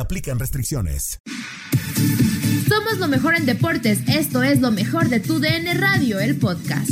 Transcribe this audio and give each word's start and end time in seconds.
aplican 0.00 0.38
restricciones. 0.38 1.20
Somos 2.68 2.98
lo 2.98 3.08
mejor 3.08 3.34
en 3.34 3.46
deportes. 3.46 4.00
Esto 4.08 4.42
es 4.42 4.60
lo 4.60 4.70
mejor 4.70 5.08
de 5.08 5.20
tu 5.20 5.40
DN 5.40 5.74
Radio, 5.74 6.20
el 6.20 6.36
podcast. 6.36 6.90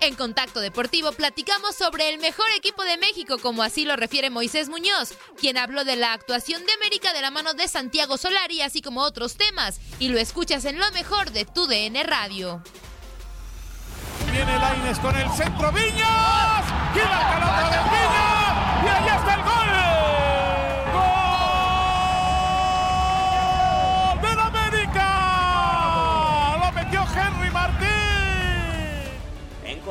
En 0.00 0.16
Contacto 0.16 0.58
Deportivo 0.58 1.12
platicamos 1.12 1.76
sobre 1.76 2.10
el 2.12 2.18
mejor 2.18 2.46
equipo 2.56 2.82
de 2.82 2.98
México, 2.98 3.38
como 3.38 3.62
así 3.62 3.84
lo 3.84 3.94
refiere 3.94 4.30
Moisés 4.30 4.68
Muñoz, 4.68 5.14
quien 5.38 5.56
habló 5.56 5.84
de 5.84 5.94
la 5.94 6.12
actuación 6.12 6.60
de 6.66 6.72
América 6.72 7.12
de 7.12 7.22
la 7.22 7.30
mano 7.30 7.54
de 7.54 7.68
Santiago 7.68 8.18
Solari, 8.18 8.62
así 8.62 8.82
como 8.82 9.02
otros 9.02 9.36
temas, 9.36 9.80
y 10.00 10.08
lo 10.08 10.18
escuchas 10.18 10.64
en 10.64 10.80
lo 10.80 10.90
mejor 10.90 11.30
de 11.30 11.44
tu 11.44 11.68
DN 11.68 12.02
Radio. 12.02 12.62
Viene 14.32 14.58
Laines 14.58 14.98
con 14.98 15.14
el 15.14 15.30
centro, 15.30 15.70
Viñas, 15.70 16.64
gira 16.94 17.31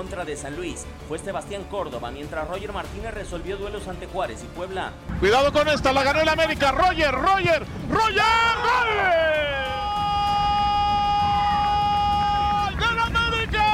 contra 0.02 0.26
de 0.26 0.36
San 0.36 0.56
Luis 0.56 0.84
fue 1.08 1.20
Sebastián 1.20 1.64
Córdoba, 1.70 2.10
mientras 2.10 2.48
Roger 2.48 2.74
Martínez 2.74 3.14
resolvió 3.14 3.56
duelos 3.56 3.88
ante 3.88 4.08
Juárez 4.08 4.42
y 4.44 4.48
Puebla. 4.48 4.94
Cuidado 5.20 5.54
con 5.54 5.68
esta, 5.68 5.94
la 5.94 6.04
ganó 6.04 6.22
el 6.22 6.30
América. 6.30 6.72
Roger, 6.72 7.12
Roger, 7.12 7.64
Roger, 7.88 8.24
gol. 8.64 8.88
¡Gol 12.80 13.00
América! 13.16 13.68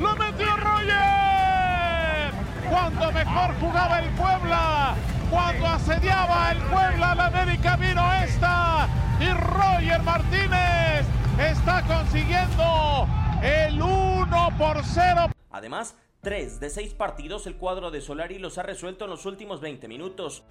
¡Lo 0.00 0.16
metió 0.16 0.56
Roger! 0.56 2.32
Cuando 2.68 3.12
mejor 3.12 3.54
jugaba 3.60 4.00
el 4.00 4.10
Puebla, 4.16 4.96
cuando 5.30 5.66
asediaba 5.68 6.50
el 6.50 6.58
Puebla, 6.58 7.14
la 7.14 7.26
América 7.26 7.76
vino 7.76 8.12
esta. 8.14 8.88
Y 9.20 9.28
Roger 9.32 10.02
Martínez 10.02 11.06
está 11.38 11.82
consiguiendo 11.82 13.06
el 13.42 13.80
1 13.80 14.48
por 14.58 14.82
0. 14.84 15.30
Además, 15.50 15.96
tres 16.20 16.60
de 16.60 16.70
seis 16.70 16.92
partidos 16.92 17.46
el 17.46 17.56
cuadro 17.56 17.90
de 17.90 18.00
Solari 18.00 18.38
los 18.38 18.58
ha 18.58 18.62
resuelto 18.62 19.04
en 19.04 19.10
los 19.10 19.26
últimos 19.26 19.60
20 19.60 19.88
minutos. 19.88 20.42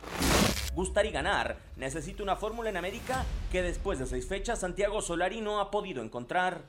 Gustar 0.74 1.06
y 1.06 1.12
ganar 1.12 1.58
necesita 1.76 2.24
una 2.24 2.36
fórmula 2.36 2.70
en 2.70 2.78
América 2.78 3.26
que 3.52 3.62
después 3.62 4.00
de 4.00 4.06
seis 4.06 4.28
fechas 4.28 4.60
Santiago 4.60 5.02
Solari 5.02 5.42
no 5.42 5.60
ha 5.60 5.72
podido 5.72 6.04
encontrar. 6.04 6.64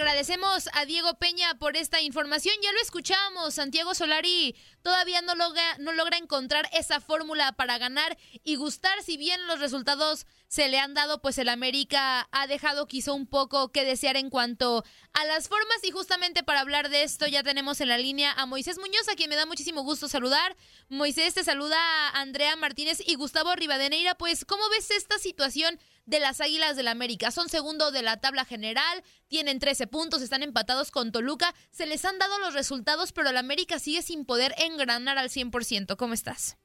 Agradecemos 0.00 0.70
a 0.72 0.86
Diego 0.86 1.18
Peña 1.18 1.58
por 1.58 1.76
esta 1.76 2.00
información. 2.00 2.54
Ya 2.62 2.72
lo 2.72 2.80
escuchamos, 2.80 3.52
Santiago 3.52 3.94
Solari 3.94 4.56
todavía 4.80 5.20
no 5.20 5.34
logra, 5.34 5.76
no 5.78 5.92
logra 5.92 6.16
encontrar 6.16 6.66
esa 6.72 7.02
fórmula 7.02 7.52
para 7.52 7.76
ganar 7.76 8.16
y 8.42 8.56
gustar. 8.56 9.02
Si 9.02 9.18
bien 9.18 9.46
los 9.46 9.60
resultados 9.60 10.26
se 10.50 10.68
le 10.68 10.80
han 10.80 10.94
dado, 10.94 11.22
pues 11.22 11.38
el 11.38 11.48
América 11.48 12.28
ha 12.32 12.48
dejado 12.48 12.88
quizá 12.88 13.12
un 13.12 13.28
poco 13.28 13.70
que 13.70 13.84
desear 13.84 14.16
en 14.16 14.30
cuanto 14.30 14.84
a 15.12 15.24
las 15.24 15.48
formas. 15.48 15.78
Y 15.84 15.92
justamente 15.92 16.42
para 16.42 16.58
hablar 16.58 16.88
de 16.88 17.04
esto 17.04 17.28
ya 17.28 17.44
tenemos 17.44 17.80
en 17.80 17.88
la 17.88 17.98
línea 17.98 18.32
a 18.32 18.46
Moisés 18.46 18.76
Muñoz, 18.76 19.08
a 19.08 19.14
quien 19.14 19.30
me 19.30 19.36
da 19.36 19.46
muchísimo 19.46 19.82
gusto 19.82 20.08
saludar. 20.08 20.56
Moisés, 20.88 21.34
te 21.34 21.44
saluda 21.44 21.76
a 21.78 22.20
Andrea 22.20 22.56
Martínez 22.56 22.98
y 23.06 23.14
Gustavo 23.14 23.54
Rivadeneira. 23.54 24.16
Pues, 24.16 24.44
¿cómo 24.44 24.68
ves 24.70 24.90
esta 24.90 25.18
situación? 25.18 25.78
de 26.06 26.18
las 26.18 26.40
Águilas 26.40 26.76
del 26.76 26.88
América. 26.88 27.30
Son 27.30 27.48
segundo 27.48 27.92
de 27.92 28.02
la 28.02 28.16
tabla 28.16 28.44
general, 28.44 29.04
tienen 29.28 29.60
13 29.60 29.86
puntos, 29.86 30.22
están 30.22 30.42
empatados 30.42 30.90
con 30.90 31.12
Toluca. 31.12 31.54
Se 31.70 31.86
les 31.86 32.04
han 32.04 32.18
dado 32.18 32.36
los 32.40 32.52
resultados, 32.52 33.12
pero 33.12 33.28
el 33.28 33.36
América 33.36 33.78
sigue 33.78 34.02
sin 34.02 34.24
poder 34.24 34.52
engranar 34.58 35.18
al 35.18 35.28
100%. 35.28 35.96
¿Cómo 35.96 36.12
estás? 36.12 36.56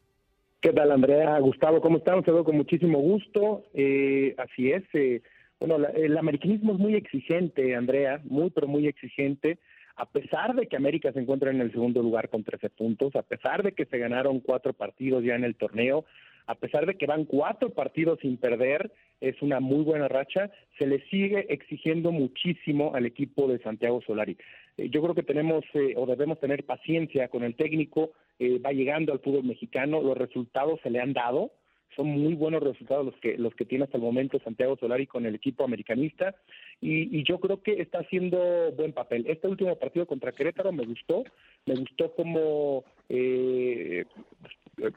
¿Qué 0.66 0.74
tal, 0.74 0.92
Andrea? 0.92 1.38
Gustavo, 1.38 1.80
¿cómo 1.80 2.00
están? 2.00 2.24
Te 2.24 2.32
veo 2.32 2.44
con 2.44 2.58
muchísimo 2.58 2.98
gusto. 2.98 3.66
Eh, 3.76 4.34
así 4.40 4.72
es. 4.72 4.82
Eh, 4.94 5.22
bueno, 5.60 5.78
la, 5.78 5.90
el 5.90 6.18
americanismo 6.18 6.74
es 6.74 6.80
muy 6.80 6.96
exigente, 6.96 7.76
Andrea, 7.76 8.20
muy, 8.24 8.50
pero 8.50 8.66
muy 8.66 8.88
exigente. 8.88 9.60
A 9.96 10.10
pesar 10.10 10.56
de 10.56 10.66
que 10.66 10.76
América 10.76 11.14
se 11.14 11.20
encuentra 11.20 11.52
en 11.52 11.62
el 11.62 11.72
segundo 11.72 12.02
lugar 12.02 12.30
con 12.30 12.44
13 12.44 12.72
puntos, 12.72 13.16
a 13.16 13.22
pesar 13.22 13.62
de 13.62 13.74
que 13.74 13.86
se 13.86 14.00
ganaron 14.00 14.40
cuatro 14.40 14.74
partidos 14.74 15.24
ya 15.24 15.36
en 15.36 15.44
el 15.44 15.54
torneo, 15.54 16.04
a 16.48 16.56
pesar 16.56 16.88
de 16.88 16.96
que 16.96 17.06
van 17.06 17.26
cuatro 17.26 17.70
partidos 17.70 18.18
sin 18.22 18.38
perder, 18.38 18.92
es 19.30 19.42
una 19.42 19.60
muy 19.60 19.84
buena 19.84 20.08
racha, 20.08 20.52
se 20.78 20.86
le 20.86 21.02
sigue 21.10 21.46
exigiendo 21.50 22.12
muchísimo 22.12 22.94
al 22.94 23.06
equipo 23.06 23.48
de 23.48 23.60
Santiago 23.60 24.02
Solari. 24.06 24.38
Eh, 24.78 24.90
yo 24.90 25.02
creo 25.02 25.16
que 25.16 25.24
tenemos 25.24 25.66
eh, 25.74 25.96
o 25.98 26.06
debemos 26.06 26.40
tener 26.40 26.64
paciencia 26.66 27.28
con 27.28 27.44
el 27.44 27.56
técnico, 27.56 28.12
eh, 28.40 28.60
va 28.60 28.72
llegando 28.72 29.14
al 29.14 29.20
fútbol 29.20 29.44
mexicano, 29.44 30.02
los 30.02 30.18
resultados 30.18 30.80
se 30.84 30.92
le 30.92 31.00
han 31.00 31.14
dado, 31.14 31.52
son 31.96 32.08
muy 32.08 32.34
buenos 32.34 32.62
resultados 32.62 33.06
los 33.06 33.16
que 33.16 33.38
los 33.38 33.56
que 33.56 33.66
tiene 33.66 33.86
hasta 33.86 33.98
el 33.98 34.04
momento 34.04 34.40
Santiago 34.40 34.76
Solari 34.78 35.08
con 35.08 35.26
el 35.26 35.34
equipo 35.34 35.64
americanista 35.64 36.36
y, 36.82 37.24
yo 37.24 37.40
creo 37.40 37.64
que 37.64 37.82
está 37.82 38.00
haciendo 38.00 38.72
buen 38.74 38.92
papel. 38.92 39.26
Este 39.28 39.48
último 39.48 39.76
partido 39.78 40.06
contra 40.06 40.34
Querétaro 40.34 40.74
me 40.74 40.86
gustó, 40.86 41.24
me 41.66 41.76
gustó 41.76 42.14
como 42.14 42.84
eh, 43.08 44.04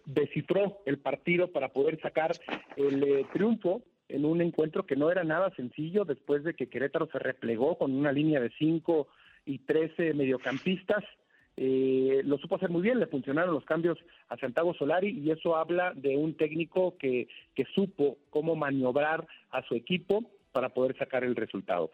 descifró 0.06 0.80
el 0.86 0.98
partido 0.98 1.52
para 1.52 1.68
poder 1.68 2.00
sacar 2.00 2.32
el 2.76 3.02
eh, 3.02 3.26
triunfo 3.32 3.82
en 4.08 4.24
un 4.24 4.40
encuentro 4.40 4.86
que 4.86 4.96
no 4.96 5.10
era 5.10 5.24
nada 5.24 5.54
sencillo 5.54 6.04
después 6.04 6.44
de 6.44 6.54
que 6.54 6.68
Querétaro 6.68 7.08
se 7.10 7.18
replegó 7.18 7.76
con 7.76 7.94
una 7.94 8.12
línea 8.12 8.40
de 8.40 8.50
cinco 8.58 9.08
y 9.44 9.58
trece 9.58 10.14
mediocampistas. 10.14 11.04
Eh, 11.56 12.22
lo 12.24 12.38
supo 12.38 12.56
hacer 12.56 12.70
muy 12.70 12.82
bien, 12.82 13.00
le 13.00 13.06
funcionaron 13.06 13.52
los 13.52 13.64
cambios 13.64 13.98
a 14.28 14.36
Santiago 14.36 14.74
Solari 14.74 15.10
y 15.10 15.30
eso 15.30 15.56
habla 15.56 15.92
de 15.94 16.16
un 16.16 16.36
técnico 16.36 16.96
que, 16.96 17.28
que 17.54 17.64
supo 17.74 18.18
cómo 18.30 18.54
maniobrar 18.54 19.26
a 19.50 19.62
su 19.62 19.74
equipo 19.74 20.30
para 20.52 20.68
poder 20.68 20.96
sacar 20.96 21.24
el 21.24 21.34
resultado. 21.34 21.90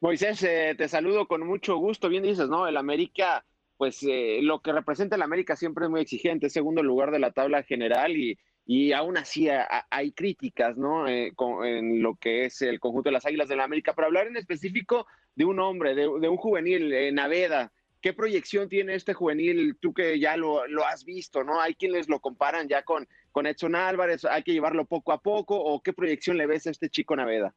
Moisés, 0.00 0.42
eh, 0.42 0.74
te 0.76 0.88
saludo 0.88 1.26
con 1.26 1.46
mucho 1.46 1.76
gusto. 1.76 2.08
Bien 2.08 2.22
dices, 2.22 2.48
¿no? 2.48 2.66
El 2.66 2.76
América 2.76 3.44
pues 3.82 4.00
eh, 4.04 4.38
lo 4.42 4.60
que 4.60 4.70
representa 4.70 5.16
el 5.16 5.22
América 5.22 5.56
siempre 5.56 5.86
es 5.86 5.90
muy 5.90 6.02
exigente, 6.02 6.46
es 6.46 6.52
segundo 6.52 6.84
lugar 6.84 7.10
de 7.10 7.18
la 7.18 7.32
tabla 7.32 7.64
general 7.64 8.16
y, 8.16 8.38
y 8.64 8.92
aún 8.92 9.16
así 9.16 9.48
hay 9.90 10.12
críticas, 10.12 10.76
¿no? 10.76 11.08
Eh, 11.08 11.32
en 11.64 12.02
lo 12.02 12.14
que 12.14 12.44
es 12.44 12.62
el 12.62 12.78
conjunto 12.78 13.08
de 13.08 13.14
las 13.14 13.26
Águilas 13.26 13.48
de 13.48 13.56
la 13.56 13.64
América. 13.64 13.94
Para 13.94 14.06
hablar 14.06 14.28
en 14.28 14.36
específico 14.36 15.06
de 15.34 15.44
un 15.44 15.58
hombre, 15.58 15.94
de, 15.94 16.02
de 16.02 16.28
un 16.28 16.36
juvenil, 16.36 16.92
eh, 16.92 17.10
Naveda, 17.10 17.72
¿qué 18.00 18.12
proyección 18.12 18.68
tiene 18.68 18.94
este 18.94 19.14
juvenil? 19.14 19.76
Tú 19.80 19.92
que 19.92 20.18
ya 20.18 20.36
lo, 20.36 20.66
lo, 20.68 20.84
has 20.84 21.04
visto, 21.04 21.42
¿no? 21.42 21.60
Hay 21.60 21.74
quienes 21.74 22.08
lo 22.08 22.20
comparan 22.20 22.68
ya 22.68 22.82
con, 22.82 23.08
con 23.32 23.46
Edson 23.46 23.74
Álvarez, 23.74 24.24
hay 24.24 24.42
que 24.42 24.52
llevarlo 24.52 24.84
poco 24.84 25.12
a 25.12 25.20
poco, 25.20 25.56
o 25.56 25.82
qué 25.82 25.92
proyección 25.92 26.36
le 26.36 26.46
ves 26.46 26.66
a 26.66 26.70
este 26.70 26.88
chico 26.88 27.16
Naveda? 27.16 27.54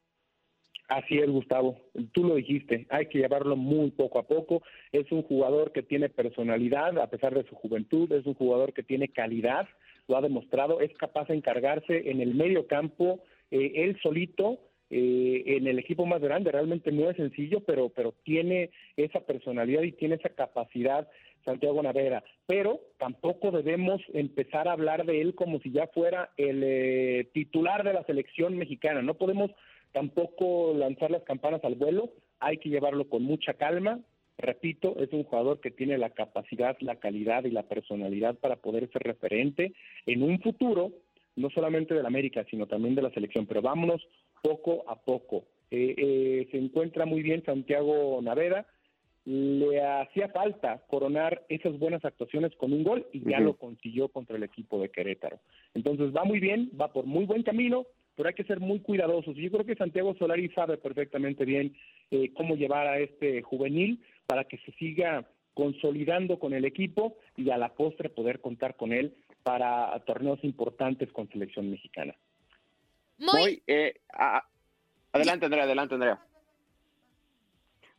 Así 0.88 1.18
es, 1.18 1.30
Gustavo. 1.30 1.82
Tú 2.14 2.24
lo 2.24 2.36
dijiste, 2.36 2.86
hay 2.90 3.08
que 3.08 3.18
llevarlo 3.20 3.56
muy 3.56 3.90
poco 3.92 4.20
a 4.20 4.28
poco. 4.28 4.62
Es 4.92 5.12
un 5.12 5.24
jugador 5.24 5.72
que 5.72 5.82
tiene 5.82 6.10
personalidad 6.10 6.98
a 7.00 7.10
pesar 7.10 7.34
de 7.34 7.44
su 7.44 7.56
juventud, 7.56 8.12
es 8.12 8.26
un 8.26 8.36
jugador 8.36 8.72
que 8.74 8.84
tiene 8.84 9.10
calidad, 9.10 9.68
lo 10.08 10.18
ha 10.18 10.22
demostrado, 10.22 10.82
es 10.82 10.94
capaz 10.98 11.28
de 11.28 11.36
encargarse 11.36 12.10
en 12.10 12.22
el 12.22 12.36
medio 12.36 12.68
campo, 12.68 13.22
eh, 13.52 13.72
él 13.76 13.98
solito, 14.02 14.60
eh, 14.92 15.44
en 15.46 15.68
el 15.68 15.80
equipo 15.80 16.06
más 16.06 16.22
grande. 16.22 16.52
Realmente 16.52 16.92
no 16.92 17.10
es 17.10 17.18
sencillo, 17.18 17.62
pero, 17.62 17.90
pero 17.90 18.14
tiene 18.24 18.70
esa 18.96 19.22
personalidad 19.22 19.82
y 19.82 19.92
tiene 19.92 20.16
esa 20.16 20.30
capacidad 20.30 21.08
Santiago 21.44 21.82
Navera. 21.82 22.24
Pero 22.46 22.82
tampoco 22.98 23.52
debemos 23.52 24.02
empezar 24.14 24.68
a 24.68 24.74
hablar 24.74 25.06
de 25.06 25.22
él 25.22 25.36
como 25.36 25.60
si 25.60 25.72
ya 25.72 25.88
fuera 25.88 26.32
el 26.38 26.62
eh, 26.64 27.30
titular 27.34 27.84
de 27.84 27.94
la 27.94 28.04
selección 28.04 28.58
mexicana. 28.58 29.02
No 29.02 29.16
podemos 29.16 29.52
tampoco 29.92 30.74
lanzar 30.76 31.12
las 31.12 31.24
campanas 31.24 31.64
al 31.64 31.76
vuelo, 31.76 32.12
hay 32.40 32.58
que 32.58 32.70
llevarlo 32.70 33.08
con 33.08 33.24
mucha 33.24 33.54
calma. 33.54 34.00
Repito, 34.38 34.96
es 35.00 35.12
un 35.14 35.24
jugador 35.24 35.62
que 35.62 35.72
tiene 35.72 35.98
la 35.98 36.10
capacidad, 36.10 36.76
la 36.82 36.98
calidad 36.98 37.46
y 37.46 37.52
la 37.52 37.64
personalidad 37.64 38.36
para 38.36 38.58
poder 38.58 38.90
ser 38.92 39.04
referente 39.04 39.74
en 40.06 40.24
un 40.24 40.40
futuro, 40.42 40.92
no 41.36 41.50
solamente 41.50 41.94
del 41.94 42.06
América, 42.06 42.46
sino 42.50 42.68
también 42.68 42.96
de 42.96 43.02
la 43.02 43.12
selección. 43.12 43.46
Pero 43.46 43.62
vámonos 43.62 44.06
poco 44.42 44.84
a 44.88 45.02
poco. 45.02 45.46
Eh, 45.72 45.96
eh, 45.98 46.48
se 46.52 46.58
encuentra 46.58 47.06
muy 47.06 47.22
bien 47.22 47.44
Santiago 47.46 48.20
Naveda, 48.22 48.68
le 49.26 49.82
hacía 49.82 50.30
falta 50.30 50.84
coronar 50.88 51.44
esas 51.50 51.80
buenas 51.80 52.06
actuaciones 52.06 52.56
con 52.58 52.72
un 52.72 52.84
gol 52.84 53.08
y 53.12 53.28
ya 53.28 53.40
lo 53.40 53.56
consiguió 53.56 54.10
contra 54.10 54.38
el 54.38 54.44
equipo 54.44 54.80
de 54.80 54.90
Querétaro. 54.90 55.40
Entonces 55.74 56.16
va 56.16 56.24
muy 56.24 56.40
bien, 56.40 56.70
va 56.80 56.94
por 56.94 57.06
muy 57.06 57.26
buen 57.26 57.42
camino, 57.42 57.88
pero 58.16 58.30
hay 58.30 58.36
que 58.36 58.44
ser 58.44 58.60
muy 58.60 58.80
cuidadosos. 58.80 59.36
Yo 59.36 59.52
creo 59.52 59.66
que 59.66 59.76
Santiago 59.76 60.16
Solari 60.16 60.50
sabe 60.50 60.78
perfectamente 60.78 61.46
bien 61.46 61.76
eh, 62.12 62.32
cómo 62.34 62.56
llevar 62.56 62.88
a 62.88 63.00
este 63.00 63.42
juvenil 63.42 64.04
para 64.26 64.46
que 64.46 64.58
se 64.60 64.72
siga 64.74 65.28
consolidando 65.54 66.40
con 66.40 66.54
el 66.54 66.66
equipo 66.66 67.18
y 67.38 67.50
a 67.50 67.58
la 67.58 67.74
postre 67.74 68.10
poder 68.10 68.42
contar 68.42 68.76
con 68.76 68.92
él 68.92 69.16
para 69.44 69.98
torneos 70.06 70.44
importantes 70.44 71.12
con 71.12 71.30
selección 71.30 71.70
mexicana. 71.70 72.16
Muy... 73.18 73.62
Eh, 73.68 74.02
adelante, 75.12 75.46
Andrea, 75.46 75.64
adelante, 75.64 75.94
Andrea. 75.96 76.20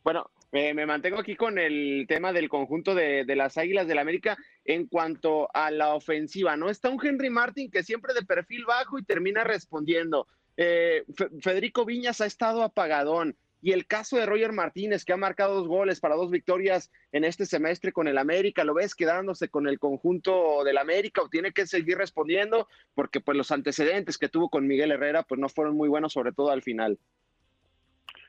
Bueno, 0.03 0.29
me 0.73 0.85
mantengo 0.85 1.19
aquí 1.19 1.35
con 1.35 1.59
el 1.59 2.05
tema 2.07 2.33
del 2.33 2.49
conjunto 2.49 2.95
de, 2.95 3.25
las 3.35 3.57
Águilas 3.57 3.87
del 3.87 3.95
la 3.95 4.01
América 4.01 4.37
en 4.65 4.87
cuanto 4.87 5.49
a 5.53 5.71
la 5.71 5.93
ofensiva, 5.93 6.55
¿no? 6.55 6.69
Está 6.69 6.89
un 6.89 7.05
Henry 7.05 7.29
Martin 7.29 7.69
que 7.69 7.83
siempre 7.83 8.13
de 8.13 8.25
perfil 8.25 8.65
bajo 8.65 8.97
y 8.97 9.03
termina 9.03 9.43
respondiendo. 9.43 10.27
Eh, 10.55 11.03
Federico 11.41 11.85
Viñas 11.85 12.21
ha 12.21 12.25
estado 12.25 12.63
apagadón. 12.63 13.37
Y 13.59 13.71
el 13.71 13.87
caso 13.87 14.17
de 14.17 14.25
Roger 14.27 14.53
Martínez, 14.53 15.03
que 15.03 15.13
ha 15.13 15.17
marcado 15.17 15.55
dos 15.55 15.67
goles 15.67 15.99
para 15.99 16.15
dos 16.15 16.29
victorias 16.29 16.91
en 17.11 17.23
este 17.23 17.45
semestre 17.47 17.91
con 17.91 18.07
el 18.07 18.19
América, 18.19 18.63
¿lo 18.63 18.75
ves 18.75 18.93
quedándose 18.93 19.49
con 19.49 19.67
el 19.67 19.79
conjunto 19.79 20.63
del 20.63 20.77
América 20.77 21.23
o 21.23 21.29
tiene 21.29 21.51
que 21.51 21.65
seguir 21.65 21.97
respondiendo? 21.97 22.67
Porque 22.93 23.19
pues 23.19 23.35
los 23.35 23.51
antecedentes 23.51 24.19
que 24.19 24.29
tuvo 24.29 24.49
con 24.49 24.67
Miguel 24.67 24.91
Herrera 24.91 25.23
pues 25.23 25.39
no 25.39 25.49
fueron 25.49 25.75
muy 25.75 25.89
buenos, 25.89 26.13
sobre 26.13 26.33
todo 26.33 26.51
al 26.51 26.61
final. 26.61 26.99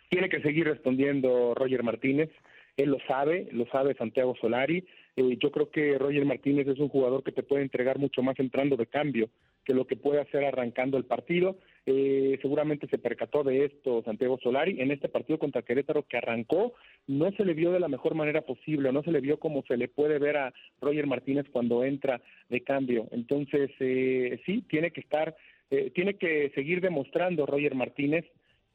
Tiene 0.08 0.28
que 0.28 0.40
seguir 0.40 0.66
respondiendo 0.66 1.54
Roger 1.54 1.82
Martínez, 1.82 2.30
él 2.76 2.90
lo 2.90 2.98
sabe, 3.06 3.48
lo 3.52 3.66
sabe 3.66 3.94
Santiago 3.94 4.36
Solari. 4.40 4.84
Eh, 5.16 5.36
yo 5.42 5.50
creo 5.50 5.70
que 5.70 5.98
Roger 5.98 6.24
Martínez 6.24 6.68
es 6.68 6.78
un 6.78 6.88
jugador 6.88 7.24
que 7.24 7.32
te 7.32 7.42
puede 7.42 7.62
entregar 7.62 7.98
mucho 7.98 8.22
más 8.22 8.38
entrando 8.38 8.76
de 8.76 8.86
cambio 8.86 9.28
que 9.68 9.74
lo 9.74 9.86
que 9.86 9.96
puede 9.96 10.22
hacer 10.22 10.46
arrancando 10.46 10.96
el 10.96 11.04
partido. 11.04 11.58
Eh, 11.84 12.38
seguramente 12.40 12.88
se 12.88 12.96
percató 12.96 13.44
de 13.44 13.66
esto 13.66 14.02
Santiago 14.02 14.38
Solari. 14.42 14.80
En 14.80 14.90
este 14.90 15.10
partido 15.10 15.38
contra 15.38 15.60
Querétaro 15.60 16.04
que 16.04 16.16
arrancó, 16.16 16.72
no 17.06 17.30
se 17.32 17.44
le 17.44 17.52
vio 17.52 17.70
de 17.70 17.78
la 17.78 17.88
mejor 17.88 18.14
manera 18.14 18.40
posible, 18.40 18.90
no 18.92 19.02
se 19.02 19.12
le 19.12 19.20
vio 19.20 19.38
como 19.38 19.62
se 19.68 19.76
le 19.76 19.88
puede 19.88 20.18
ver 20.18 20.38
a 20.38 20.54
Roger 20.80 21.06
Martínez 21.06 21.44
cuando 21.52 21.84
entra 21.84 22.22
de 22.48 22.62
cambio. 22.62 23.08
Entonces, 23.10 23.70
eh, 23.80 24.40
sí, 24.46 24.64
tiene 24.70 24.90
que 24.90 25.02
estar, 25.02 25.36
eh, 25.70 25.90
tiene 25.94 26.14
que 26.14 26.50
seguir 26.54 26.80
demostrando 26.80 27.44
Roger 27.44 27.74
Martínez 27.74 28.24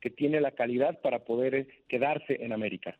que 0.04 0.10
tiene 0.10 0.42
la 0.42 0.52
calidad 0.52 1.00
para 1.00 1.20
poder 1.20 1.66
quedarse 1.88 2.44
en 2.44 2.52
América 2.52 3.00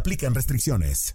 aplican 0.00 0.34
restricciones. 0.34 1.14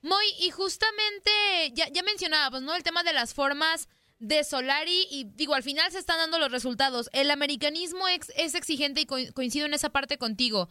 Muy, 0.00 0.24
y 0.38 0.50
justamente 0.50 1.30
ya, 1.74 1.88
ya 1.88 2.02
mencionábamos, 2.04 2.62
¿no? 2.62 2.74
El 2.74 2.84
tema 2.84 3.02
de 3.02 3.12
las 3.12 3.34
formas 3.34 3.88
de 4.20 4.44
Solari 4.44 5.08
y 5.10 5.24
digo, 5.34 5.54
al 5.54 5.64
final 5.64 5.90
se 5.90 5.98
están 5.98 6.18
dando 6.18 6.38
los 6.38 6.52
resultados. 6.52 7.10
El 7.12 7.30
americanismo 7.32 8.06
es, 8.06 8.32
es 8.36 8.54
exigente 8.54 9.00
y 9.00 9.06
coincido 9.06 9.66
en 9.66 9.74
esa 9.74 9.90
parte 9.90 10.18
contigo. 10.18 10.68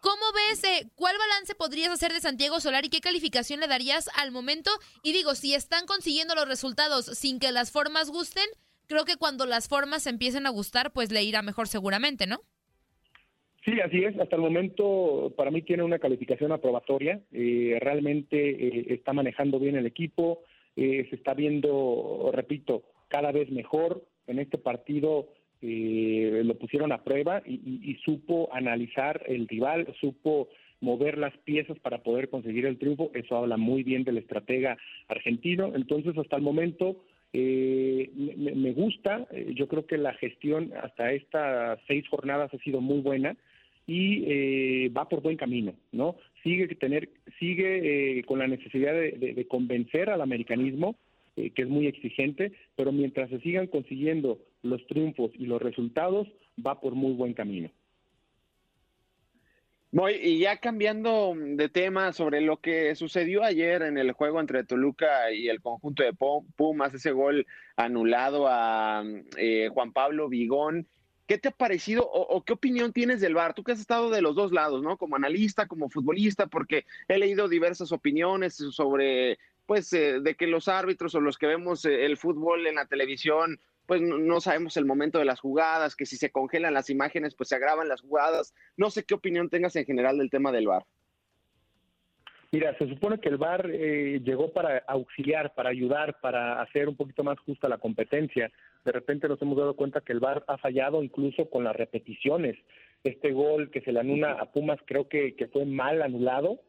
¿Cómo 0.00 0.22
ves, 0.32 0.62
eh, 0.62 0.88
cuál 0.94 1.18
balance 1.18 1.56
podrías 1.56 1.90
hacer 1.90 2.12
de 2.12 2.20
Santiago 2.20 2.60
Solari? 2.60 2.88
¿Qué 2.88 3.00
calificación 3.00 3.58
le 3.58 3.66
darías 3.66 4.08
al 4.14 4.30
momento? 4.30 4.70
Y 5.02 5.12
digo, 5.12 5.34
si 5.34 5.54
están 5.54 5.86
consiguiendo 5.86 6.36
los 6.36 6.46
resultados 6.46 7.06
sin 7.06 7.40
que 7.40 7.50
las 7.50 7.72
formas 7.72 8.08
gusten, 8.10 8.46
creo 8.86 9.04
que 9.04 9.16
cuando 9.16 9.44
las 9.44 9.66
formas 9.66 10.06
empiecen 10.06 10.46
a 10.46 10.50
gustar, 10.50 10.92
pues 10.92 11.10
le 11.10 11.24
irá 11.24 11.42
mejor 11.42 11.66
seguramente, 11.66 12.28
¿no? 12.28 12.44
Sí, 13.68 13.80
así 13.80 14.02
es. 14.02 14.18
Hasta 14.18 14.36
el 14.36 14.40
momento 14.40 15.34
para 15.36 15.50
mí 15.50 15.60
tiene 15.60 15.82
una 15.82 15.98
calificación 15.98 16.52
aprobatoria. 16.52 17.20
Eh, 17.32 17.76
realmente 17.82 18.38
eh, 18.48 18.86
está 18.94 19.12
manejando 19.12 19.58
bien 19.58 19.76
el 19.76 19.84
equipo. 19.84 20.40
Eh, 20.74 21.06
se 21.10 21.16
está 21.16 21.34
viendo, 21.34 22.30
repito, 22.32 22.84
cada 23.08 23.30
vez 23.30 23.50
mejor. 23.50 24.06
En 24.26 24.38
este 24.38 24.56
partido 24.56 25.28
lo 25.60 26.54
pusieron 26.58 26.92
a 26.92 27.02
prueba 27.02 27.42
y, 27.44 27.94
supo 28.04 28.48
analizar 28.52 29.22
el 29.26 29.48
rival, 29.48 29.92
supo 30.00 30.48
mover 30.80 31.18
las 31.18 31.36
piezas 31.38 31.78
para 31.80 32.02
poder 32.02 32.30
conseguir 32.30 32.64
el 32.64 32.78
triunfo. 32.78 33.10
Eso 33.12 33.36
habla 33.36 33.58
muy 33.58 33.82
bien 33.82 34.04
del 34.04 34.18
estratega 34.18 34.78
argentino. 35.08 35.72
Entonces, 35.74 36.16
hasta 36.16 36.36
el 36.36 36.42
momento 36.42 37.02
me, 37.34 38.54
me, 38.54 38.72
gusta. 38.72 39.26
Yo 39.54 39.68
creo 39.68 39.86
que 39.86 39.98
la 39.98 40.14
gestión 40.14 40.72
hasta 40.80 41.12
estas 41.12 41.80
seis 41.86 42.08
jornadas 42.08 42.54
ha 42.54 42.58
sido 42.58 42.80
muy 42.80 43.00
buena 43.00 43.36
y 43.88 44.24
eh, 44.26 44.90
va 44.90 45.08
por 45.08 45.22
buen 45.22 45.38
camino, 45.38 45.74
¿no? 45.92 46.16
Sigue 46.42 46.68
tener, 46.76 47.08
sigue 47.38 48.18
eh, 48.18 48.24
con 48.24 48.38
la 48.38 48.46
necesidad 48.46 48.92
de, 48.92 49.46
convencer 49.48 50.10
al 50.10 50.20
americanismo, 50.20 50.98
eh, 51.36 51.50
que 51.50 51.62
es 51.62 51.68
muy 51.68 51.86
exigente, 51.86 52.52
pero 52.76 52.92
mientras 52.92 53.30
se 53.30 53.40
sigan 53.40 53.66
consiguiendo 53.66 54.38
los 54.62 54.86
triunfos 54.88 55.30
y 55.34 55.46
los 55.46 55.62
resultados, 55.62 56.28
va 56.64 56.80
por 56.80 56.94
muy 56.94 57.14
buen 57.14 57.32
camino. 57.32 57.70
Voy, 59.90 60.16
y 60.22 60.38
ya 60.38 60.58
cambiando 60.58 61.34
de 61.34 61.70
tema 61.70 62.12
sobre 62.12 62.42
lo 62.42 62.58
que 62.58 62.94
sucedió 62.94 63.42
ayer 63.42 63.80
en 63.80 63.96
el 63.96 64.12
juego 64.12 64.38
entre 64.38 64.64
Toluca 64.64 65.32
y 65.32 65.48
el 65.48 65.62
conjunto 65.62 66.02
de 66.02 66.12
Pumas, 66.12 66.92
ese 66.92 67.12
gol 67.12 67.46
anulado 67.74 68.48
a 68.48 69.02
Juan 69.72 69.94
Pablo 69.94 70.28
Vigón. 70.28 70.86
¿Qué 71.28 71.36
te 71.36 71.48
ha 71.48 71.50
parecido 71.50 72.08
o, 72.10 72.42
qué 72.42 72.54
opinión 72.54 72.94
tienes 72.94 73.20
del 73.20 73.34
VAR? 73.34 73.52
Tú 73.52 73.62
que 73.62 73.72
has 73.72 73.80
estado 73.80 74.08
de 74.08 74.22
los 74.22 74.34
dos 74.34 74.50
lados, 74.50 74.82
¿no? 74.82 74.96
Como 74.96 75.14
analista, 75.14 75.66
como 75.66 75.90
futbolista, 75.90 76.46
porque 76.46 76.86
he 77.06 77.18
leído 77.18 77.48
diversas 77.48 77.92
opiniones 77.92 78.54
sobre, 78.54 79.38
pues, 79.66 79.92
eh, 79.92 80.20
de 80.20 80.34
que 80.36 80.46
los 80.46 80.68
árbitros 80.68 81.14
o 81.14 81.20
los 81.20 81.36
que 81.36 81.46
vemos 81.46 81.84
eh, 81.84 82.06
el 82.06 82.16
fútbol 82.16 82.66
en 82.66 82.76
la 82.76 82.86
televisión, 82.86 83.60
pues 83.84 84.00
no, 84.00 84.40
sabemos 84.40 84.78
el 84.78 84.86
momento 84.86 85.18
de 85.18 85.26
las 85.26 85.40
jugadas, 85.40 85.96
que 85.96 86.06
si 86.06 86.16
se 86.16 86.30
congelan 86.30 86.72
las 86.72 86.88
imágenes, 86.88 87.34
pues 87.34 87.50
se 87.50 87.56
agravan 87.56 87.88
las 87.88 88.00
jugadas. 88.00 88.54
No 88.78 88.90
sé 88.90 89.04
qué 89.04 89.12
opinión 89.12 89.50
tengas 89.50 89.76
en 89.76 89.84
general 89.84 90.16
del 90.16 90.30
tema 90.30 90.50
del 90.50 90.66
VAR. 90.66 90.86
Mira, 92.50 92.74
se 92.78 92.88
supone 92.88 93.18
que 93.18 93.28
el 93.28 93.36
VAR 93.36 93.70
eh, 93.70 94.20
llegó 94.24 94.50
para 94.52 94.78
auxiliar, 94.86 95.54
para 95.54 95.68
ayudar, 95.68 96.18
para 96.20 96.62
hacer 96.62 96.88
un 96.88 96.96
poquito 96.96 97.22
más 97.22 97.38
justa 97.40 97.68
la 97.68 97.76
competencia. 97.76 98.50
De 98.86 98.92
repente 98.92 99.28
nos 99.28 99.40
hemos 99.42 99.58
dado 99.58 99.76
cuenta 99.76 100.00
que 100.00 100.14
el 100.14 100.20
VAR 100.20 100.44
ha 100.48 100.56
fallado 100.56 101.02
incluso 101.02 101.50
con 101.50 101.64
las 101.64 101.76
repeticiones. 101.76 102.56
Este 103.04 103.32
gol 103.32 103.70
que 103.70 103.82
se 103.82 103.92
le 103.92 104.00
anula 104.00 104.32
a 104.32 104.50
Pumas 104.50 104.78
creo 104.86 105.08
que, 105.08 105.34
fue 105.52 105.66
mal 105.66 106.00
anulado. 106.00 106.60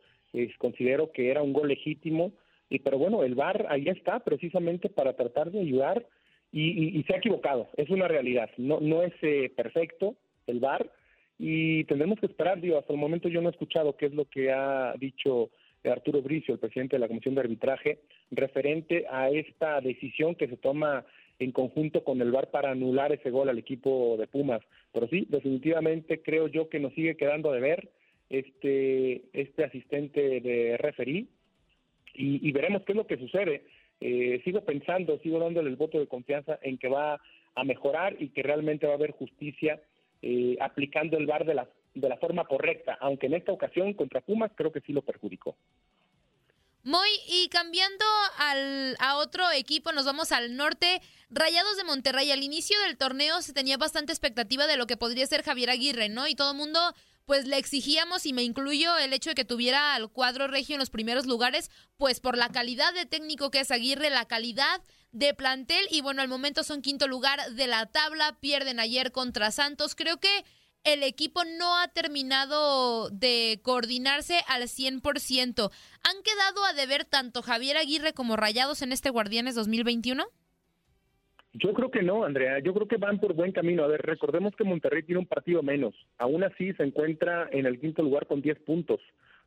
considero 0.58 1.14
que 1.14 1.32
era 1.32 1.42
un 1.42 1.54
gol 1.54 1.70
legítimo. 1.70 2.34
Y, 2.70 2.80
pero 2.80 2.98
bueno, 2.98 3.24
el 3.24 3.36
VAR 3.36 3.66
ahí 3.70 3.88
está 3.88 4.20
precisamente 4.20 4.90
para 4.90 5.14
tratar 5.14 5.50
de 5.50 5.62
ayudar 5.62 6.06
y, 6.52 7.02
se 7.08 7.14
ha 7.14 7.20
equivocado. 7.20 7.70
Es 7.78 7.90
una 7.90 8.10
realidad. 8.10 8.50
No, 8.58 8.82
no 8.82 9.02
es 9.02 9.14
eh, 9.22 9.50
perfecto 9.56 10.16
el 10.46 10.60
VAR 10.60 10.92
y 11.38 11.86
tendremos 11.86 12.20
que 12.20 12.26
esperar. 12.26 12.60
Digo, 12.60 12.78
hasta 12.78 12.92
el 12.92 13.00
momento 13.00 13.30
yo 13.30 13.42
no 13.42 13.48
he 13.48 13.54
escuchado 13.54 13.96
qué 13.96 14.08
es 14.08 14.14
lo 14.14 14.26
que 14.26 14.52
ha 14.52 14.94
dicho 15.00 15.50
Arturo 15.86 16.22
Bricio, 16.22 16.54
el 16.54 16.60
presidente 16.60 16.96
de 16.96 17.00
la 17.00 17.08
Comisión 17.08 17.36
de 17.36 17.42
Arbitraje, 17.42 18.00
referente 18.32 19.06
a 19.10 19.30
esta 19.30 19.80
decisión 19.82 20.36
que 20.36 20.48
se 20.48 20.58
toma 20.58 21.06
en 21.40 21.52
conjunto 21.52 22.04
con 22.04 22.22
el 22.22 22.32
VAR 22.32 22.52
para 22.52 22.72
anular 22.72 23.14
ese 23.14 23.30
gol 23.30 23.50
al 23.50 23.58
equipo 23.58 24.18
de 24.18 24.28
Pumas. 24.28 24.62
Pero 24.92 25.08
sí, 25.08 25.26
definitivamente 25.30 26.22
creo 26.22 26.48
yo 26.48 26.70
que 26.70 26.80
nos 26.80 26.94
sigue 26.94 27.16
quedando 27.16 27.52
de 27.52 27.62
ver 27.62 27.90
este, 28.30 29.24
este 29.34 29.64
asistente 29.64 30.42
de 30.42 30.78
referí 30.78 31.30
y, 32.14 32.52
veremos 32.52 32.84
qué 32.84 32.92
es 32.92 32.98
lo 32.98 33.08
que 33.08 33.18
sucede. 33.18 33.64
Eh, 34.02 34.42
sigo 34.44 34.66
pensando, 34.66 35.18
sigo 35.20 35.40
dándole 35.40 35.70
el 35.70 35.78
voto 35.78 36.00
de 36.00 36.08
confianza 36.08 36.60
en 36.62 36.78
que 36.78 36.90
va 36.90 37.22
a 37.56 37.64
mejorar 37.64 38.16
y 38.20 38.30
que 38.30 38.44
realmente 38.44 38.86
va 38.86 38.94
a 38.94 38.96
haber 38.96 39.12
justicia 39.12 39.80
eh, 40.22 40.58
aplicando 40.60 41.18
el 41.18 41.26
VAR 41.26 41.46
de 41.46 41.54
la 41.54 41.70
de 41.94 42.10
la 42.10 42.18
forma 42.18 42.46
correcta, 42.46 42.98
aunque 43.02 43.28
en 43.28 43.34
esta 43.34 43.52
ocasión 43.52 43.94
contra 43.94 44.22
Pumas 44.22 44.52
creo 44.56 44.72
que 44.72 44.82
sí 44.82 44.94
lo 44.94 45.02
perjudicó. 45.02 45.56
Muy, 46.84 47.10
y 47.28 47.50
cambiando 47.50 48.06
al, 48.38 48.96
a 49.00 49.18
otro 49.18 49.52
equipo, 49.52 49.92
nos 49.92 50.06
vamos 50.06 50.32
al 50.32 50.56
norte. 50.56 51.02
Rayados 51.30 51.78
de 51.78 51.84
Monterrey. 51.84 52.32
Al 52.32 52.42
inicio 52.42 52.80
del 52.82 52.98
torneo 52.98 53.42
se 53.42 53.54
tenía 53.54 53.78
bastante 53.78 54.14
expectativa 54.14 54.66
de 54.66 54.78
lo 54.78 54.88
que 54.88 54.98
podría 54.98 55.28
ser 55.28 55.44
Javier 55.44 55.70
Aguirre, 55.70 56.10
¿no? 56.10 56.28
Y 56.28 56.36
todo 56.36 56.52
el 56.52 56.58
mundo, 56.58 56.80
pues 57.26 57.46
le 57.46 57.58
exigíamos, 57.58 58.26
y 58.26 58.34
me 58.34 58.44
incluyo, 58.44 58.98
el 58.98 59.14
hecho 59.14 59.32
de 59.32 59.36
que 59.36 59.46
tuviera 59.46 59.94
al 59.94 60.10
cuadro 60.10 60.48
regio 60.48 60.76
en 60.76 60.80
los 60.80 60.90
primeros 60.90 61.28
lugares, 61.28 61.70
pues 61.98 62.22
por 62.22 62.38
la 62.38 62.50
calidad 62.50 62.94
de 62.94 63.06
técnico 63.06 63.52
que 63.52 63.60
es 63.60 63.72
Aguirre, 63.72 64.10
la 64.10 64.26
calidad 64.26 64.82
de 65.12 65.34
plantel. 65.34 65.86
Y 65.92 66.02
bueno, 66.02 66.22
al 66.22 66.30
momento 66.30 66.64
son 66.64 66.82
quinto 66.82 67.08
lugar 67.08 67.52
de 67.52 67.68
la 67.68 67.88
tabla. 67.88 68.38
Pierden 68.40 68.80
ayer 68.80 69.12
contra 69.12 69.52
Santos. 69.52 69.96
Creo 69.96 70.18
que 70.18 70.46
el 70.84 71.04
equipo 71.04 71.42
no 71.58 71.78
ha 71.78 71.88
terminado 71.90 73.10
de 73.10 73.60
coordinarse 73.64 74.40
al 74.48 74.64
100%. 74.64 75.02
¿Han 75.02 76.24
quedado 76.24 76.66
a 76.66 76.74
deber 76.74 77.06
tanto 77.06 77.42
Javier 77.42 77.78
Aguirre 77.78 78.14
como 78.14 78.36
Rayados 78.36 78.82
en 78.82 78.92
este 78.92 79.10
Guardianes 79.10 79.56
2021? 79.56 80.26
Yo 81.54 81.74
creo 81.74 81.90
que 81.90 82.04
no, 82.04 82.24
Andrea. 82.24 82.60
Yo 82.60 82.74
creo 82.74 82.88
que 82.88 82.98
van 82.98 83.20
por 83.20 83.34
buen 83.34 83.52
camino. 83.52 83.84
A 83.84 83.88
ver, 83.88 84.02
recordemos 84.02 84.56
que 84.56 84.64
Monterrey 84.64 85.04
tiene 85.04 85.20
un 85.20 85.26
partido 85.26 85.64
menos. 85.64 85.96
Aún 86.18 86.44
así 86.44 86.74
se 86.74 86.84
encuentra 86.84 87.50
en 87.52 87.66
el 87.66 87.80
quinto 87.80 88.04
lugar 88.04 88.28
con 88.28 88.42
10 88.42 88.60
puntos. 88.60 89.02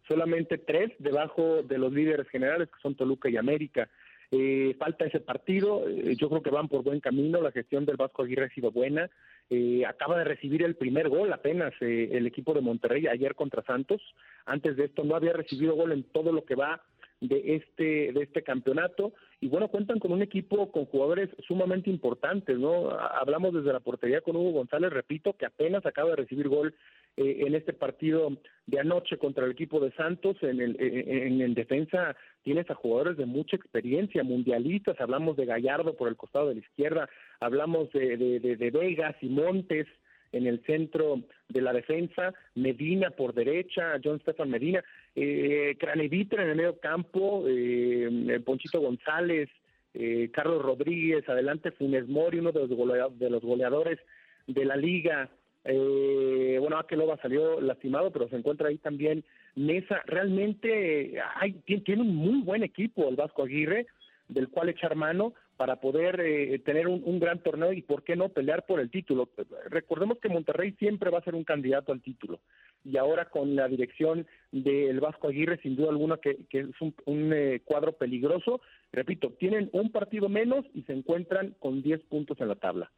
Solamente 0.09 0.59
tres 0.59 0.91
debajo 0.99 1.63
de 1.63 1.79
los 1.79 1.93
líderes 1.93 2.29
generales, 2.29 2.69
que 2.69 2.81
son 2.83 2.97
Toluca 2.97 3.31
y 3.31 3.37
América. 3.37 3.89
Eh, 4.35 4.75
falta 4.79 5.05
ese 5.05 5.21
partido, 5.21 5.87
eh, 5.87 6.17
yo 6.17 6.31
creo 6.31 6.43
que 6.43 6.49
van 6.49 6.67
por 6.67 6.83
buen 6.83 7.01
camino, 7.01 7.43
la 7.43 7.53
gestión 7.53 7.85
del 7.85 7.99
Vasco 7.99 8.23
Aguirre 8.23 8.47
ha 8.47 8.55
sido 8.55 8.71
buena, 8.71 9.11
eh, 9.51 9.85
acaba 9.85 10.17
de 10.17 10.25
recibir 10.25 10.63
el 10.63 10.75
primer 10.75 11.11
gol 11.11 11.31
apenas 11.35 11.75
el 11.83 12.27
equipo 12.27 12.55
de 12.55 12.63
Monterrey 12.63 13.07
ayer 13.09 13.35
contra 13.35 13.63
Santos, 13.63 14.01
antes 14.47 14.79
de 14.79 14.87
esto 14.87 15.05
no 15.05 15.17
había 15.17 15.35
recibido 15.35 15.75
gol 15.75 15.93
en 15.93 16.05
todo 16.05 16.33
lo 16.33 16.47
que 16.47 16.55
va 16.55 16.81
de 17.21 17.57
este 17.57 18.13
de 18.13 18.23
este 18.23 18.43
campeonato 18.43 19.13
y 19.41 19.47
bueno 19.47 19.69
cuentan 19.69 20.01
con 20.01 20.11
un 20.11 20.23
equipo 20.23 20.73
con 20.73 20.87
jugadores 20.87 21.31
sumamente 21.47 21.89
importantes 21.89 22.59
no 22.59 22.91
hablamos 22.91 23.55
desde 23.55 23.73
la 23.73 23.79
portería 23.79 24.23
con 24.23 24.35
Hugo 24.35 24.51
González 24.51 24.93
repito 24.93 25.35
que 25.35 25.47
apenas 25.47 25.87
acaba 25.87 26.11
de 26.11 26.17
recibir 26.17 26.49
gol 26.49 26.75
eh, 27.17 27.45
en 27.47 27.55
este 27.55 27.73
partido 27.73 28.37
de 28.67 28.81
anoche 28.81 29.19
contra 29.19 29.45
el 29.45 29.53
equipo 29.53 29.81
de 29.81 29.93
Santos 29.93 30.37
en 30.43 30.61
el 30.61 30.77
en, 30.81 31.41
en 31.41 31.55
defensa 31.55 32.17
tienes 32.43 32.71
a 32.71 32.75
jugadores 32.75 33.17
de 33.17 33.27
mucha 33.27 33.57
experiencia 33.57 34.23
mundialistas 34.23 35.01
hablamos 35.01 35.37
de 35.37 35.47
Gallardo 35.47 35.95
por 35.97 36.09
el 36.09 36.17
costado 36.17 36.49
de 36.49 36.55
la 36.55 36.61
izquierda 36.61 37.09
hablamos 37.41 37.91
de, 37.93 38.17
de, 38.17 38.41
de, 38.41 38.57
de 38.57 38.71
Vegas 38.71 39.17
y 39.21 39.29
Montes 39.29 39.87
en 40.33 40.47
el 40.47 40.65
centro 40.65 41.21
de 41.49 41.61
la 41.61 41.73
defensa, 41.73 42.33
Medina 42.55 43.11
por 43.11 43.35
derecha, 43.35 44.01
John 44.03 44.19
Stefan 44.21 44.51
Medina, 44.51 44.83
eh, 45.15 45.77
en 45.79 46.01
el 46.01 46.57
medio 46.57 46.79
campo, 46.81 47.45
eh, 47.47 48.41
Ponchito 48.45 48.81
González, 48.81 49.51
eh, 49.95 50.31
Carlos 50.33 50.63
Rodríguez, 50.63 51.29
adelante 51.29 51.71
Funes 51.73 52.09
Mori, 52.09 52.39
uno 52.39 52.53
de 52.53 53.31
los 53.31 53.43
goleadores 53.43 53.99
de 54.47 54.65
la 54.65 54.77
liga. 54.77 55.31
Eh, 55.65 56.57
bueno, 56.61 56.79
Akeloba 56.79 57.17
salió 57.19 57.61
lastimado, 57.61 58.11
pero 58.11 58.29
se 58.29 58.37
encuentra 58.37 58.69
ahí 58.69 58.79
también 58.79 59.25
Mesa. 59.55 60.03
Realmente 60.07 61.21
hay, 61.37 61.53
tiene 61.85 62.03
un 62.03 62.15
muy 62.15 62.43
buen 62.43 62.63
equipo 62.63 63.09
el 63.09 63.17
Vasco 63.17 63.43
Aguirre, 63.43 63.87
del 64.29 64.49
cual 64.49 64.69
echar 64.69 64.97
mano 64.97 65.35
para 65.57 65.77
poder 65.77 66.21
eh, 66.21 66.59
tener 66.61 66.89
un, 66.89 67.21
gran 67.21 67.41
torneo 67.41 67.73
y, 67.73 67.83
¿por 67.83 68.03
qué 68.03 68.17
no, 68.17 68.31
pelear 68.31 68.67
por 68.67 68.81
el 68.81 68.91
título? 68.91 69.29
Recordemos 69.69 70.19
que 70.19 70.29
Monterrey 70.29 70.73
siempre 70.73 71.11
va 71.11 71.19
a 71.19 71.25
ser 71.25 71.35
un 71.35 71.45
candidato 71.45 71.93
al 71.93 72.03
título 72.03 72.41
y 72.85 72.97
ahora 72.97 73.27
con 73.27 73.55
la 73.55 73.69
dirección 73.69 74.27
del 74.51 74.99
Vasco 74.99 75.29
Aguirre, 75.29 75.61
sin 75.63 75.77
duda 75.77 75.91
alguna, 75.91 76.17
que, 76.17 76.37
es 76.51 76.67
un, 77.07 77.33
eh, 77.33 77.61
cuadro 77.65 77.93
peligroso. 77.93 78.61
Repito, 78.91 79.31
tienen 79.39 79.71
un 79.73 79.93
partido 79.93 80.29
menos 80.29 80.65
y 80.75 80.83
se 80.83 80.95
encuentran 80.95 81.55
con 81.61 81.83
10 81.83 82.01
puntos 82.05 82.41
en 82.41 82.49
la 82.49 82.57
tabla. 82.57 82.91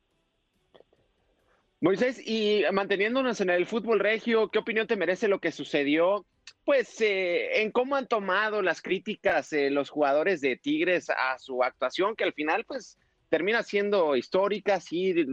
Moisés, 1.84 2.18
y 2.24 2.62
manteniéndonos 2.72 3.42
en 3.42 3.50
el 3.50 3.66
fútbol 3.66 4.00
regio, 4.00 4.48
¿qué 4.48 4.58
opinión 4.58 4.86
te 4.86 4.96
merece 4.96 5.28
lo 5.28 5.38
que 5.38 5.52
sucedió 5.52 6.24
pues 6.64 6.98
eh, 7.02 7.60
en 7.60 7.72
cómo 7.72 7.94
han 7.94 8.08
tomado 8.08 8.62
las 8.62 8.80
críticas 8.80 9.52
eh, 9.52 9.68
los 9.68 9.90
jugadores 9.90 10.40
de 10.40 10.56
Tigres 10.56 11.10
a 11.10 11.38
su 11.38 11.62
actuación, 11.62 12.16
que 12.16 12.24
al 12.24 12.32
final 12.32 12.64
pues 12.64 12.96
termina 13.28 13.62
siendo 13.62 14.16
histórica, 14.16 14.80
sí, 14.80 15.26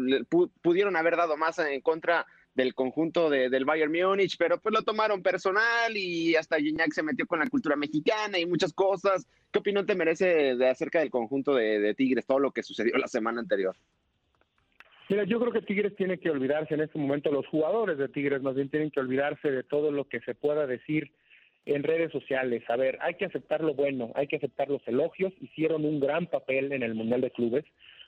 pudieron 0.61 0.97
haber 0.97 1.15
dado 1.15 1.37
más 1.37 1.57
en 1.59 1.79
contra 1.79 2.25
del 2.53 2.75
conjunto 2.75 3.29
del 3.29 3.63
Bayern 3.63 3.93
Múnich, 3.93 4.35
pero 4.37 4.59
pues 4.59 4.75
lo 4.75 4.81
tomaron 4.81 5.23
personal 5.23 5.95
y 5.95 6.35
hasta 6.35 6.57
Gignac 6.57 6.91
se 6.91 7.01
metió 7.01 7.25
con 7.27 7.39
la 7.39 7.47
cultura 7.47 7.77
mexicana 7.77 8.37
y 8.37 8.45
muchas 8.45 8.73
cosas. 8.73 9.25
¿Qué 9.53 9.59
opinión 9.59 9.85
te 9.85 9.95
merece 9.95 10.57
de 10.57 10.67
acerca 10.67 10.99
del 10.99 11.11
conjunto 11.11 11.55
de, 11.55 11.79
de 11.79 11.93
Tigres, 11.93 12.25
todo 12.25 12.39
lo 12.39 12.51
que 12.51 12.61
sucedió 12.61 12.97
la 12.97 13.07
semana 13.07 13.39
anterior? 13.39 13.77
Mira, 15.11 15.25
yo 15.25 15.41
creo 15.41 15.51
que 15.51 15.61
Tigres 15.61 15.93
tiene 15.97 16.19
que 16.19 16.29
olvidarse 16.29 16.73
en 16.73 16.79
este 16.79 16.97
momento, 16.97 17.33
los 17.33 17.45
jugadores 17.47 17.97
de 17.97 18.07
Tigres 18.07 18.41
más 18.41 18.55
bien 18.55 18.69
tienen 18.69 18.91
que 18.91 19.01
olvidarse 19.01 19.51
de 19.51 19.61
todo 19.61 19.91
lo 19.91 20.07
que 20.07 20.21
se 20.21 20.35
pueda 20.35 20.65
decir 20.65 21.11
en 21.65 21.83
redes 21.83 22.13
sociales. 22.13 22.63
A 22.69 22.77
ver, 22.77 22.97
hay 23.01 23.15
que 23.15 23.25
aceptar 23.25 23.59
lo 23.61 23.73
bueno, 23.73 24.13
hay 24.15 24.27
que 24.27 24.37
aceptar 24.37 24.69
los 24.69 24.81
elogios. 24.87 25.33
Hicieron 25.41 25.83
un 25.83 25.99
gran 25.99 26.27
papel 26.27 26.71
en 26.71 26.81
el 26.81 26.95
Mundial 26.95 27.19
de 27.19 27.31
Clubes, 27.31 27.65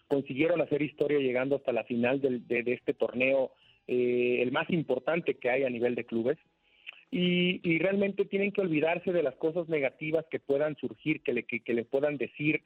consiguieron 0.07 0.61
hacer 0.61 0.81
historia 0.81 1.19
llegando 1.19 1.57
hasta 1.57 1.73
la 1.73 1.83
final 1.83 2.21
de, 2.21 2.63
este 2.67 2.93
torneo, 2.93 3.51
eh, 3.85 4.37
el 4.39 4.53
más 4.53 4.69
importante 4.69 5.33
que 5.33 5.49
hay 5.49 5.65
a 5.65 5.69
nivel 5.69 5.95
de 5.95 6.05
clubes. 6.05 6.37
Y, 7.11 7.79
realmente 7.79 8.23
tienen 8.23 8.53
que 8.53 8.61
olvidarse 8.61 9.11
de 9.11 9.23
las 9.23 9.35
cosas 9.35 9.67
negativas 9.67 10.25
que 10.31 10.39
puedan 10.39 10.77
surgir, 10.77 11.21
que 11.21 11.33
le, 11.33 11.43
que, 11.43 11.73
le 11.73 11.83
puedan 11.83 12.15
decir. 12.15 12.63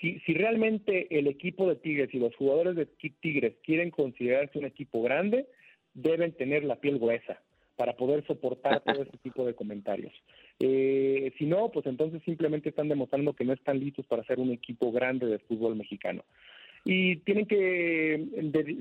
Si, 0.00 0.18
si 0.20 0.34
realmente 0.34 1.06
el 1.16 1.26
equipo 1.28 1.68
de 1.68 1.76
Tigres 1.76 2.12
y 2.12 2.18
los 2.18 2.34
jugadores 2.36 2.74
de 2.76 2.86
Tigres 2.86 3.54
quieren 3.62 3.90
considerarse 3.90 4.58
un 4.58 4.64
equipo 4.64 5.02
grande, 5.02 5.46
deben 5.94 6.32
tener 6.32 6.64
la 6.64 6.76
piel 6.76 6.98
gruesa 6.98 7.40
para 7.76 7.94
poder 7.94 8.26
soportar 8.26 8.82
todo 8.82 9.02
ese 9.02 9.16
tipo 9.18 9.44
de 9.44 9.54
comentarios. 9.54 10.12
Eh, 10.58 11.32
si 11.38 11.44
no, 11.44 11.70
pues 11.70 11.86
entonces 11.86 12.22
simplemente 12.24 12.70
están 12.70 12.88
demostrando 12.88 13.34
que 13.34 13.44
no 13.44 13.52
están 13.52 13.78
listos 13.78 14.06
para 14.06 14.24
ser 14.24 14.40
un 14.40 14.50
equipo 14.50 14.90
grande 14.90 15.26
de 15.26 15.38
fútbol 15.40 15.76
mexicano. 15.76 16.24
Y 16.84 17.16
tienen 17.16 17.46
que 17.46 18.24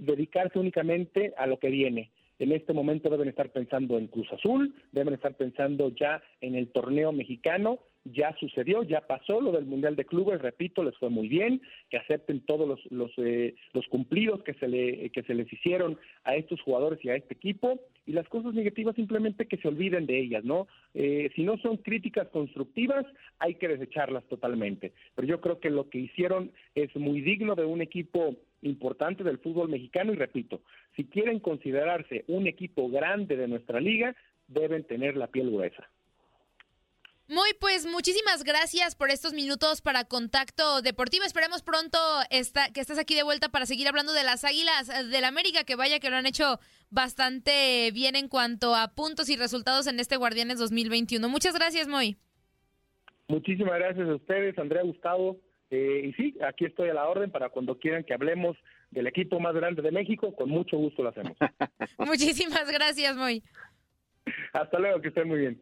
dedicarse 0.01 0.59
únicamente 0.59 1.33
a 1.37 1.47
lo 1.47 1.57
que 1.59 1.69
viene. 1.69 2.11
En 2.39 2.51
este 2.51 2.73
momento 2.73 3.09
deben 3.09 3.29
estar 3.29 3.49
pensando 3.49 3.97
en 3.97 4.07
Cruz 4.07 4.31
Azul, 4.31 4.73
deben 4.91 5.13
estar 5.13 5.35
pensando 5.35 5.89
ya 5.95 6.21
en 6.41 6.55
el 6.55 6.67
torneo 6.67 7.11
mexicano 7.11 7.79
ya 8.05 8.35
sucedió, 8.39 8.83
ya 8.83 9.01
pasó 9.01 9.41
lo 9.41 9.51
del 9.51 9.65
Mundial 9.65 9.95
de 9.95 10.05
Clubes, 10.05 10.41
repito, 10.41 10.83
les 10.83 10.95
fue 10.97 11.09
muy 11.09 11.27
bien, 11.27 11.61
que 11.89 11.97
acepten 11.97 12.41
todos 12.41 12.67
los, 12.67 12.91
los, 12.91 13.11
eh, 13.17 13.55
los 13.73 13.87
cumplidos 13.87 14.43
que 14.43 14.53
se, 14.53 15.09
que 15.09 15.23
se 15.23 15.33
les 15.33 15.51
hicieron 15.51 15.97
a 16.23 16.35
estos 16.35 16.61
jugadores 16.61 17.03
y 17.03 17.09
a 17.09 17.15
este 17.15 17.33
equipo, 17.33 17.79
y 18.05 18.13
las 18.13 18.27
cosas 18.29 18.53
negativas 18.53 18.95
simplemente 18.95 19.47
que 19.47 19.57
se 19.57 19.67
olviden 19.67 20.05
de 20.05 20.19
ellas, 20.19 20.43
¿no? 20.43 20.67
Eh, 20.93 21.31
si 21.35 21.43
no 21.43 21.57
son 21.57 21.77
críticas 21.77 22.27
constructivas, 22.29 23.05
hay 23.39 23.55
que 23.55 23.67
desecharlas 23.67 24.23
totalmente. 24.25 24.93
Pero 25.15 25.27
yo 25.27 25.41
creo 25.41 25.59
que 25.59 25.71
lo 25.71 25.89
que 25.89 25.99
hicieron 25.99 26.51
es 26.75 26.95
muy 26.95 27.21
digno 27.21 27.55
de 27.55 27.65
un 27.65 27.81
equipo 27.81 28.35
importante 28.61 29.23
del 29.23 29.39
fútbol 29.39 29.69
mexicano 29.69 30.13
y 30.13 30.15
repito, 30.15 30.61
si 30.95 31.05
quieren 31.05 31.39
considerarse 31.39 32.23
un 32.27 32.47
equipo 32.47 32.89
grande 32.89 33.35
de 33.35 33.47
nuestra 33.47 33.79
liga, 33.79 34.15
deben 34.47 34.83
tener 34.83 35.17
la 35.17 35.27
piel 35.27 35.49
gruesa. 35.49 35.89
Muy 37.27 37.49
pues 37.59 37.87
muchísimas 37.87 38.43
gracias 38.43 38.95
por 38.95 39.09
estos 39.09 39.33
minutos 39.33 39.81
para 39.81 40.03
Contacto 40.03 40.83
Deportivo. 40.83 41.23
Esperemos 41.23 41.63
pronto 41.63 41.97
esta, 42.29 42.71
que 42.71 42.81
estés 42.81 42.99
aquí 42.99 43.15
de 43.15 43.23
vuelta 43.23 43.49
para 43.49 43.65
seguir 43.65 43.87
hablando 43.87 44.13
de 44.13 44.23
las 44.23 44.43
Águilas 44.45 45.09
del 45.09 45.23
América, 45.23 45.63
que 45.63 45.75
vaya 45.75 45.99
que 45.99 46.11
lo 46.11 46.17
han 46.17 46.27
hecho 46.27 46.59
bastante 46.91 47.89
bien 47.91 48.15
en 48.15 48.27
cuanto 48.27 48.75
a 48.75 48.89
puntos 48.93 49.29
y 49.29 49.37
resultados 49.37 49.87
en 49.87 49.99
este 49.99 50.17
Guardianes 50.17 50.59
2021. 50.59 51.27
Muchas 51.27 51.55
gracias, 51.55 51.87
Moy. 51.87 52.15
Muchísimas 53.27 53.79
gracias 53.79 54.07
a 54.07 54.15
ustedes, 54.15 54.55
Andrea 54.59 54.83
Gustavo. 54.83 55.39
Eh, 55.71 56.03
y 56.05 56.13
sí, 56.13 56.37
aquí 56.47 56.65
estoy 56.65 56.89
a 56.89 56.93
la 56.93 57.09
orden 57.09 57.31
para 57.31 57.49
cuando 57.49 57.79
quieran 57.79 58.03
que 58.03 58.13
hablemos 58.13 58.55
del 58.91 59.07
equipo 59.07 59.39
más 59.39 59.55
grande 59.55 59.81
de 59.81 59.91
México, 59.91 60.35
con 60.35 60.49
mucho 60.49 60.77
gusto 60.77 61.01
lo 61.01 61.09
hacemos. 61.09 61.35
Muchísimas 61.97 62.71
gracias, 62.71 63.17
Moy. 63.17 63.41
Hasta 64.53 64.79
luego, 64.79 65.01
que 65.01 65.07
estén 65.07 65.27
muy 65.27 65.39
bien. 65.39 65.61